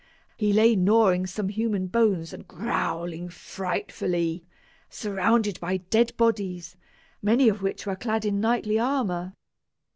He 0.35 0.51
lay 0.51 0.75
gnawing 0.75 1.27
some 1.27 1.49
human 1.49 1.85
bones 1.85 2.33
and 2.33 2.47
growling 2.47 3.29
frightfully, 3.29 4.43
surrounded 4.89 5.59
by 5.59 5.77
dead 5.77 6.17
bodies, 6.17 6.75
many 7.21 7.47
of 7.47 7.61
which 7.61 7.85
were 7.85 7.95
clad 7.95 8.25
in 8.25 8.39
knightly 8.39 8.79
armor. 8.79 9.33